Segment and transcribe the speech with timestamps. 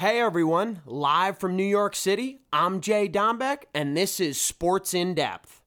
[0.00, 5.12] Hey everyone, live from New York City, I'm Jay Dombeck, and this is Sports in
[5.12, 5.60] Depth.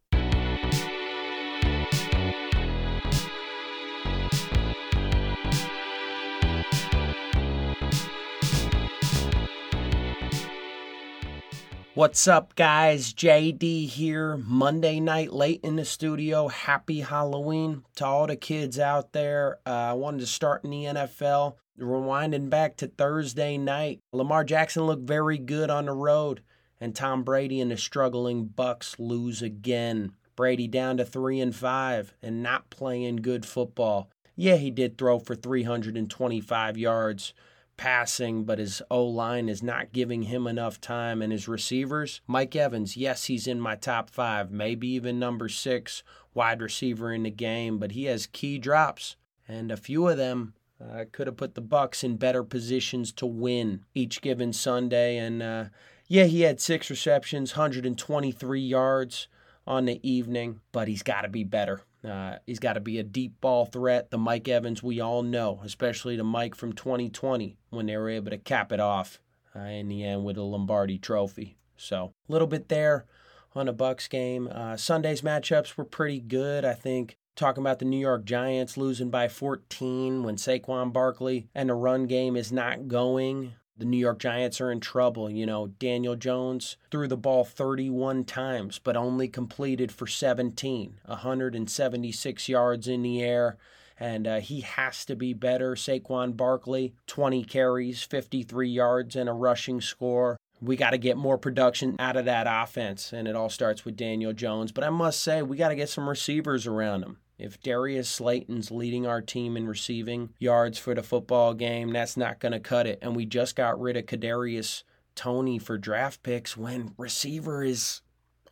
[11.94, 13.14] What's up, guys?
[13.14, 14.38] JD here.
[14.38, 16.48] Monday night late in the studio.
[16.48, 19.60] Happy Halloween to all the kids out there.
[19.68, 21.56] Uh, I wanted to start in the NFL.
[21.80, 26.42] Rewinding back to Thursday night, Lamar Jackson looked very good on the road,
[26.80, 30.14] and Tom Brady and the struggling Bucks lose again.
[30.36, 34.10] Brady down to three and five and not playing good football.
[34.36, 37.34] Yeah, he did throw for 325 yards
[37.78, 41.22] passing, but his O line is not giving him enough time.
[41.22, 46.04] And his receivers, Mike Evans, yes, he's in my top five, maybe even number six
[46.34, 49.16] wide receiver in the game, but he has key drops,
[49.48, 53.26] and a few of them uh, could have put the Bucks in better positions to
[53.26, 55.18] win each given Sunday.
[55.18, 55.66] And uh,
[56.08, 59.28] yeah, he had six receptions, 123 yards
[59.68, 61.82] on the evening, but he's got to be better.
[62.04, 64.10] Uh, he's got to be a deep ball threat.
[64.10, 68.32] The Mike Evans we all know, especially the Mike from 2020 when they were able
[68.32, 69.22] to cap it off
[69.56, 71.58] uh, in the end with a Lombardi Trophy.
[71.78, 73.06] So a little bit there
[73.54, 74.50] on a Bucks game.
[74.52, 76.66] Uh, Sunday's matchups were pretty good.
[76.66, 81.70] I think talking about the New York Giants losing by 14 when Saquon Barkley and
[81.70, 85.28] the run game is not going the New York Giants are in trouble.
[85.28, 92.50] You know, Daniel Jones threw the ball 31 times, but only completed for 17, 176
[92.50, 93.58] yards in the air.
[94.00, 95.74] And uh, he has to be better.
[95.74, 100.38] Saquon Barkley, 20 carries, 53 yards, and a rushing score.
[100.62, 103.98] We got to get more production out of that offense, and it all starts with
[103.98, 104.72] Daniel Jones.
[104.72, 107.18] But I must say, we got to get some receivers around him.
[107.40, 112.40] If Darius Slayton's leading our team in receiving yards for the football game, that's not
[112.40, 113.00] going to cut it.
[113.02, 114.84] And we just got rid of Kadarius
[115.16, 118.02] Toney for draft picks when receiver is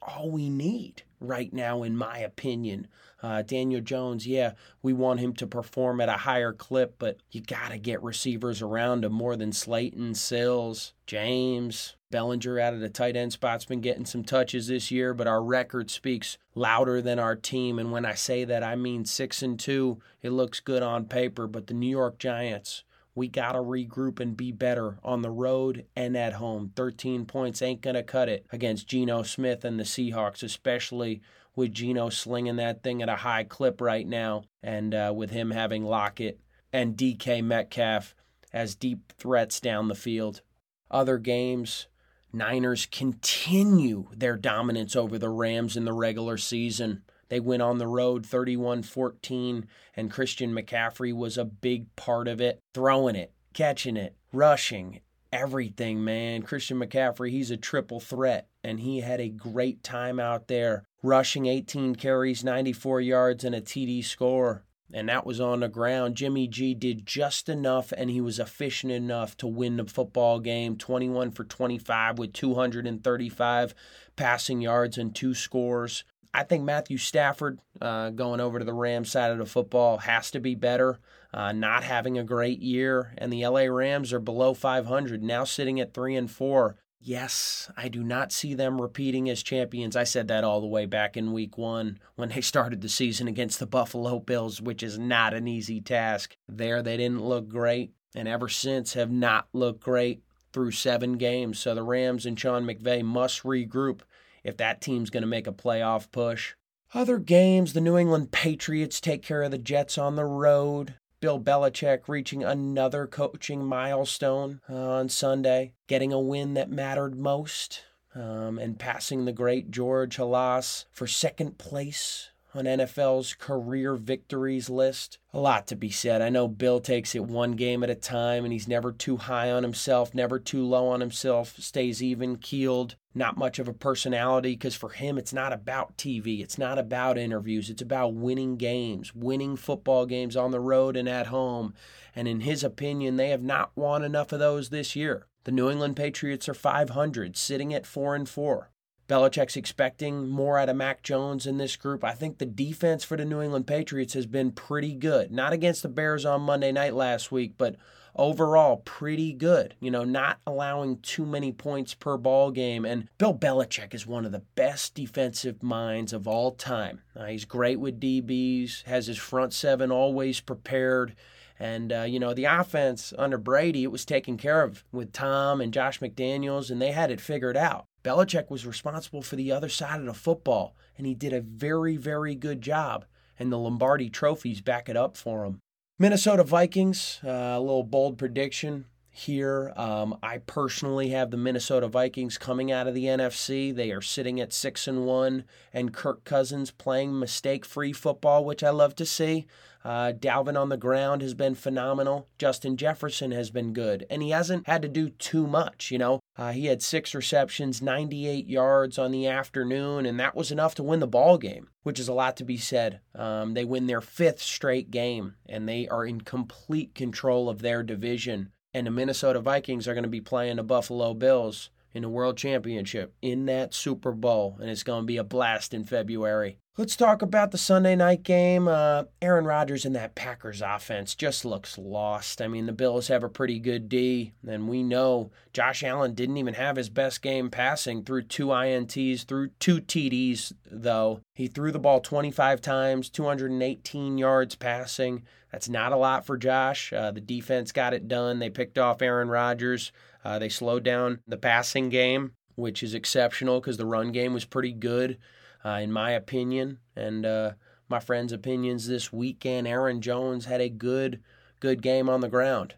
[0.02, 2.88] all we need right now, in my opinion.
[3.22, 7.42] Uh, Daniel Jones, yeah, we want him to perform at a higher clip, but you
[7.42, 12.90] got to get receivers around him more than Slayton, Sills, James, Bellinger out of the
[12.90, 17.20] tight end spot's been getting some touches this year, but our record speaks louder than
[17.20, 17.78] our team.
[17.78, 20.00] And when I say that, I mean six and two.
[20.24, 22.84] It looks good on paper, but the New York Giants,
[23.14, 26.72] we got to regroup and be better on the road and at home.
[26.76, 31.22] 13 points ain't going to cut it against Geno Smith and the Seahawks, especially
[31.56, 35.52] with Geno slinging that thing at a high clip right now, and uh, with him
[35.52, 36.40] having Lockett
[36.74, 38.16] and DK Metcalf
[38.52, 40.42] as deep threats down the field.
[40.90, 41.88] Other games,
[42.32, 47.02] Niners continue their dominance over the Rams in the regular season.
[47.30, 52.42] They went on the road 31 14, and Christian McCaffrey was a big part of
[52.42, 55.02] it, throwing it, catching it, rushing,
[55.32, 56.42] everything, man.
[56.42, 61.46] Christian McCaffrey, he's a triple threat, and he had a great time out there, rushing
[61.46, 64.64] 18 carries, 94 yards, and a TD score
[64.94, 66.16] and that was on the ground.
[66.16, 70.78] Jimmy G did just enough and he was efficient enough to win the football game
[70.78, 73.74] 21 for 25 with 235
[74.16, 76.04] passing yards and two scores.
[76.34, 80.30] I think Matthew Stafford uh, going over to the Rams side of the football has
[80.32, 81.00] to be better.
[81.34, 85.80] Uh, not having a great year, and the LA Rams are below 500, now sitting
[85.80, 86.78] at three and four.
[87.02, 89.96] Yes, I do not see them repeating as champions.
[89.96, 93.28] I said that all the way back in week one when they started the season
[93.28, 96.36] against the Buffalo Bills, which is not an easy task.
[96.48, 100.22] There, they didn't look great, and ever since have not looked great
[100.52, 101.58] through seven games.
[101.58, 104.02] So the Rams and Sean McVay must regroup
[104.44, 106.56] if that team's going to make a playoff push.
[106.94, 110.96] Other games, the New England Patriots take care of the Jets on the road.
[111.22, 117.84] Bill Belichick reaching another coaching milestone uh, on Sunday, getting a win that mattered most,
[118.16, 125.20] um, and passing the great George Halas for second place on NFL's career victories list.
[125.34, 126.22] A lot to be said.
[126.22, 129.52] I know Bill takes it one game at a time and he's never too high
[129.52, 134.52] on himself, never too low on himself, stays even keeled, not much of a personality
[134.52, 139.14] because for him it's not about TV, it's not about interviews, it's about winning games,
[139.14, 141.74] winning football games on the road and at home.
[142.16, 145.28] And in his opinion, they have not won enough of those this year.
[145.44, 148.72] The New England Patriots are 500, sitting at 4 and 4.
[149.10, 152.04] Belichick's expecting more out of Mac Jones in this group.
[152.04, 155.32] I think the defense for the New England Patriots has been pretty good.
[155.32, 157.76] Not against the Bears on Monday night last week, but
[158.16, 159.74] overall pretty good.
[159.80, 162.86] You know, not allowing too many points per ball game.
[162.86, 167.02] And Bill Belichick is one of the best defensive minds of all time.
[167.16, 171.16] Uh, he's great with DBs, has his front seven always prepared
[171.62, 175.60] And, uh, you know, the offense under Brady, it was taken care of with Tom
[175.60, 177.89] and Josh McDaniels, and they had it figured out.
[178.04, 181.98] Belichick was responsible for the other side of the football, and he did a very,
[181.98, 183.06] very good job.
[183.38, 185.60] And the Lombardi trophies back it up for him.
[185.98, 189.74] Minnesota Vikings, uh, a little bold prediction here.
[189.76, 193.76] Um, I personally have the Minnesota Vikings coming out of the NFC.
[193.76, 198.70] They are sitting at six and one, and Kirk Cousins playing mistake-free football, which I
[198.70, 199.48] love to see.
[199.84, 202.28] Uh, Dalvin on the ground has been phenomenal.
[202.38, 205.90] Justin Jefferson has been good, and he hasn't had to do too much.
[205.90, 210.52] You know, uh, he had six receptions, 98 yards on the afternoon, and that was
[210.52, 213.00] enough to win the ball game, which is a lot to be said.
[213.16, 217.82] Um, they win their fifth straight game, and they are in complete control of their
[217.82, 222.10] division and the Minnesota Vikings are going to be playing the Buffalo Bills in the
[222.10, 226.58] World Championship in that Super Bowl, and it's going to be a blast in February.
[226.80, 228.70] Let's talk about the Sunday night game.
[228.70, 232.42] Uh, Aaron Rodgers and that Packers offense just looks lost.
[232.42, 236.38] I mean, the Bills have a pretty good D, and we know Josh Allen didn't
[236.38, 241.20] even have his best game passing threw two INTs, threw two TDs, though.
[241.34, 245.24] He threw the ball 25 times, 218 yards passing.
[245.52, 246.94] That's not a lot for Josh.
[246.94, 248.40] Uh, the defense got it done.
[248.40, 249.92] They picked off Aaron Rodgers.
[250.24, 254.46] Uh, they slowed down the passing game, which is exceptional because the run game was
[254.46, 255.18] pretty good
[255.64, 257.52] uh, in my opinion, and uh,
[257.90, 259.68] my friends' opinions this weekend.
[259.68, 261.22] Aaron Jones had a good,
[261.60, 262.76] good game on the ground.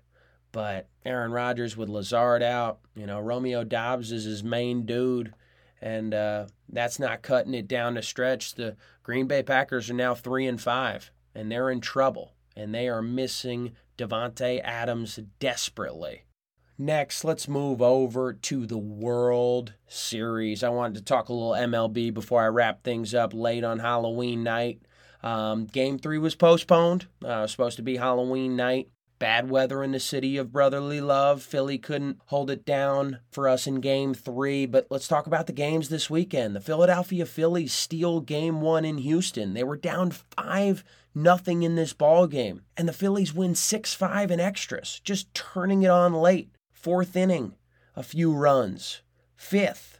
[0.51, 5.33] But Aaron Rodgers with Lazard out, you know, Romeo Doubs is his main dude,
[5.81, 8.55] and uh, that's not cutting it down to stretch.
[8.55, 12.89] The Green Bay Packers are now three and five, and they're in trouble, and they
[12.89, 16.23] are missing Davante Adams desperately.
[16.81, 20.63] Next, let's move over to the World Series.
[20.63, 24.41] I wanted to talk a little MLB before I wrap things up late on Halloween
[24.41, 24.81] night.
[25.21, 27.05] Um, game three was postponed.
[27.23, 28.89] Uh, was supposed to be Halloween night.
[29.19, 31.43] Bad weather in the city of brotherly love.
[31.43, 34.65] Philly couldn't hold it down for us in game three.
[34.65, 36.55] But let's talk about the games this weekend.
[36.55, 39.53] The Philadelphia Phillies steal game one in Houston.
[39.53, 40.83] They were down five
[41.13, 42.63] nothing in this ball game.
[42.75, 46.49] And the Phillies win 6 5 in extras, just turning it on late.
[46.81, 47.53] Fourth inning,
[47.95, 49.01] a few runs.
[49.35, 49.99] Fifth,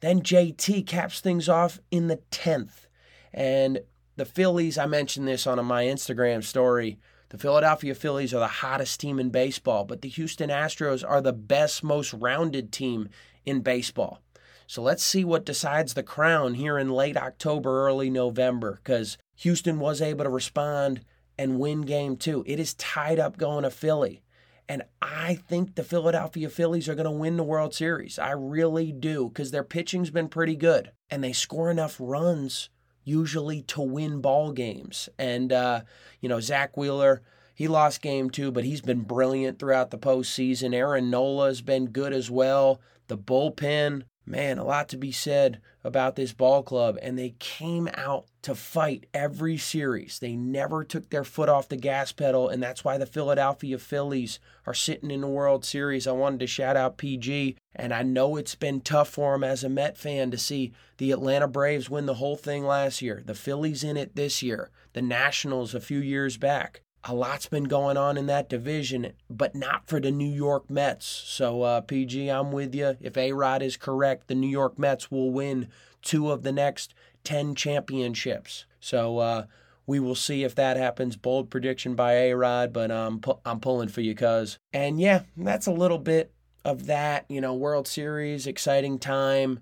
[0.00, 2.86] then JT caps things off in the 10th.
[3.34, 3.80] And
[4.16, 6.98] the Phillies, I mentioned this on my Instagram story.
[7.28, 11.32] The Philadelphia Phillies are the hottest team in baseball, but the Houston Astros are the
[11.34, 13.10] best, most rounded team
[13.44, 14.22] in baseball.
[14.66, 19.78] So let's see what decides the crown here in late October, early November, because Houston
[19.78, 21.04] was able to respond
[21.36, 22.42] and win game two.
[22.46, 24.21] It is tied up going to Philly.
[24.68, 28.18] And I think the Philadelphia Phillies are going to win the World Series.
[28.18, 32.70] I really do because their pitching's been pretty good and they score enough runs
[33.04, 35.08] usually to win ball games.
[35.18, 35.82] And, uh,
[36.20, 37.22] you know, Zack Wheeler,
[37.54, 40.74] he lost game two, but he's been brilliant throughout the postseason.
[40.74, 42.80] Aaron Nola has been good as well.
[43.08, 46.98] The bullpen, man, a lot to be said about this ball club.
[47.02, 50.18] And they came out to fight every series.
[50.18, 52.48] They never took their foot off the gas pedal.
[52.48, 56.06] And that's why the Philadelphia Phillies are sitting in the World Series.
[56.06, 57.56] I wanted to shout out PG.
[57.74, 61.10] And I know it's been tough for him as a Met fan to see the
[61.10, 65.02] Atlanta Braves win the whole thing last year, the Phillies in it this year, the
[65.02, 69.86] Nationals a few years back a lot's been going on in that division, but not
[69.86, 71.06] for the New York Mets.
[71.06, 72.96] So, uh, PG, I'm with you.
[73.00, 75.68] If A Rod is correct, the New York Mets will win
[76.00, 78.66] two of the next 10 championships.
[78.78, 79.46] So, uh,
[79.84, 81.16] we will see if that happens.
[81.16, 84.58] Bold prediction by A Rod, but um, pu- I'm pulling for you, cuz.
[84.72, 86.32] And yeah, that's a little bit
[86.64, 87.24] of that.
[87.28, 89.60] You know, World Series, exciting time.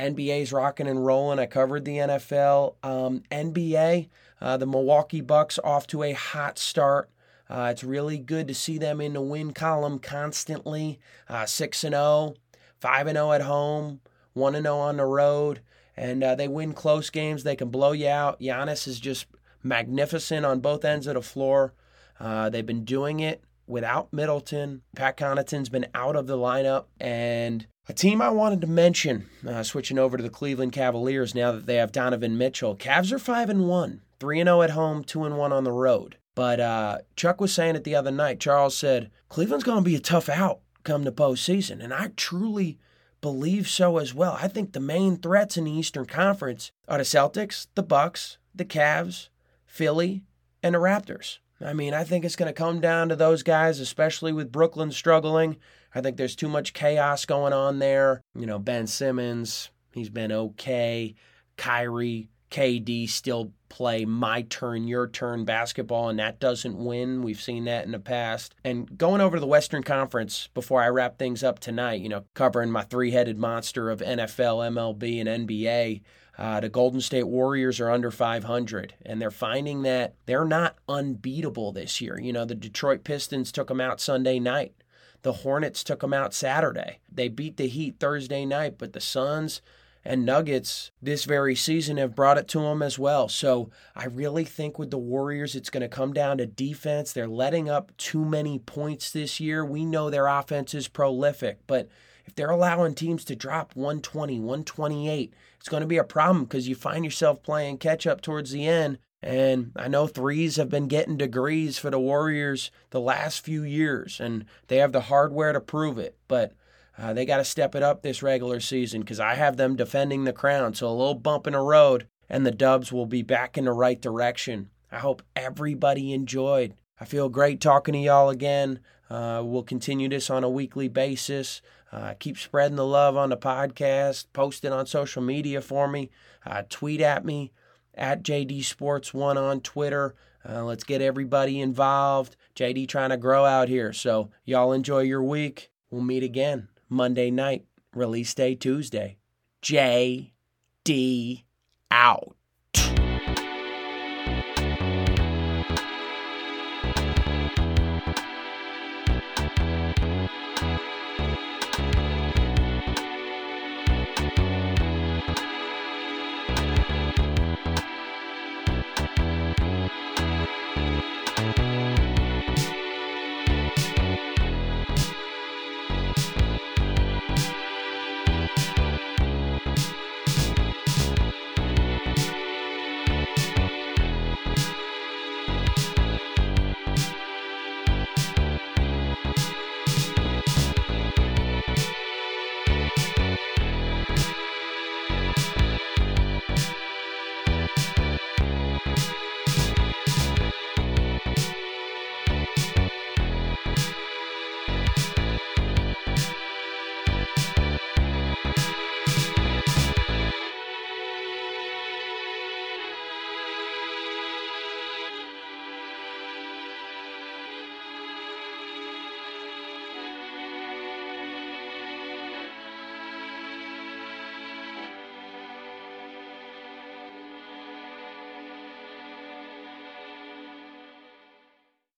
[0.00, 1.38] NBA's rocking and rolling.
[1.38, 2.74] I covered the NFL.
[2.82, 4.08] Um, NBA,
[4.40, 7.10] uh, the Milwaukee Bucks off to a hot start.
[7.48, 10.98] Uh, it's really good to see them in the win column constantly.
[11.28, 12.34] Uh, 6 and 0,
[12.78, 14.00] 5 and 0 at home,
[14.32, 15.60] 1 and 0 on the road.
[15.96, 17.42] And uh, they win close games.
[17.42, 18.40] They can blow you out.
[18.40, 19.26] Giannis is just
[19.62, 21.74] magnificent on both ends of the floor.
[22.18, 24.82] Uh, they've been doing it without Middleton.
[24.96, 26.84] Pat Connaughton's been out of the lineup.
[27.00, 31.52] And a team I wanted to mention, uh, switching over to the Cleveland Cavaliers now
[31.52, 32.76] that they have Donovan Mitchell.
[32.76, 34.02] Cavs are 5 and 1.
[34.20, 36.16] 3 0 at home, 2 and 1 on the road.
[36.34, 38.38] But uh, Chuck was saying it the other night.
[38.38, 41.82] Charles said, Cleveland's going to be a tough out come the postseason.
[41.82, 42.78] And I truly
[43.20, 44.38] believe so as well.
[44.40, 48.64] I think the main threats in the Eastern Conference are the Celtics, the Bucks, the
[48.64, 49.28] Cavs,
[49.66, 50.24] Philly,
[50.62, 51.38] and the Raptors.
[51.60, 54.92] I mean, I think it's going to come down to those guys, especially with Brooklyn
[54.92, 55.56] struggling.
[55.94, 58.22] I think there's too much chaos going on there.
[58.34, 61.14] You know, Ben Simmons, he's been okay.
[61.56, 67.22] Kyrie, KD still play my turn, your turn basketball, and that doesn't win.
[67.22, 68.54] We've seen that in the past.
[68.64, 72.24] And going over to the Western Conference before I wrap things up tonight, you know,
[72.34, 76.02] covering my three headed monster of NFL, MLB, and NBA.
[76.36, 81.70] Uh, the Golden State Warriors are under 500, and they're finding that they're not unbeatable
[81.72, 82.18] this year.
[82.18, 84.72] You know, the Detroit Pistons took them out Sunday night.
[85.22, 86.98] The Hornets took them out Saturday.
[87.12, 89.60] They beat the Heat Thursday night, but the Suns
[90.04, 93.28] and Nuggets this very season have brought it to them as well.
[93.28, 97.12] So I really think with the Warriors, it's going to come down to defense.
[97.12, 99.64] They're letting up too many points this year.
[99.64, 101.88] We know their offense is prolific, but
[102.24, 106.68] if they're allowing teams to drop 120, 128, it's going to be a problem because
[106.68, 108.98] you find yourself playing catch up towards the end.
[109.22, 114.18] And I know threes have been getting degrees for the Warriors the last few years,
[114.18, 116.16] and they have the hardware to prove it.
[116.26, 116.52] But
[116.96, 120.24] uh, they got to step it up this regular season because I have them defending
[120.24, 120.74] the crown.
[120.74, 123.72] So a little bump in the road, and the Dubs will be back in the
[123.72, 124.70] right direction.
[124.90, 126.74] I hope everybody enjoyed.
[126.98, 128.80] I feel great talking to y'all again.
[129.08, 131.60] Uh, we'll continue this on a weekly basis.
[131.92, 134.26] Uh, keep spreading the love on the podcast.
[134.32, 136.10] Post it on social media for me.
[136.46, 137.52] Uh, tweet at me
[137.94, 140.14] at JD Sports One on Twitter.
[140.48, 142.36] Uh, let's get everybody involved.
[142.54, 143.92] JD trying to grow out here.
[143.92, 145.70] So y'all enjoy your week.
[145.90, 147.66] We'll meet again Monday night.
[147.94, 149.18] Release day Tuesday.
[149.62, 151.44] JD
[151.90, 152.36] out.